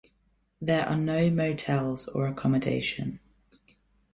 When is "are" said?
0.89-0.95